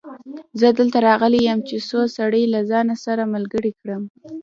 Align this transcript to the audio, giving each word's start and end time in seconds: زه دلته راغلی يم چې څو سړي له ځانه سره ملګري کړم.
زه 0.59 0.67
دلته 0.79 0.97
راغلی 1.09 1.39
يم 1.47 1.59
چې 1.67 1.75
څو 1.89 1.99
سړي 2.17 2.43
له 2.53 2.59
ځانه 2.69 2.95
سره 3.05 3.23
ملګري 3.33 3.71
کړم. 3.79 4.03